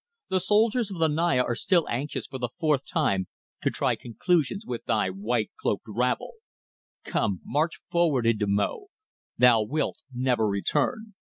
The 0.29 0.39
soldiers 0.39 0.89
of 0.89 0.97
the 0.97 1.07
Naya 1.07 1.43
are 1.43 1.53
still 1.53 1.87
anxious 1.87 2.25
for 2.25 2.39
the 2.39 2.49
fourth 2.59 2.87
time 2.87 3.27
to 3.61 3.69
try 3.69 3.95
conclusions 3.95 4.65
with 4.65 4.83
thy 4.85 5.11
white 5.11 5.51
cloaked 5.61 5.85
rabble. 5.87 6.37
Come, 7.03 7.39
march 7.45 7.79
forward 7.91 8.25
into 8.25 8.47
Mo 8.47 8.87
thou 9.37 9.61
wilt 9.61 9.97
never 10.11 10.47
return." 10.47 11.13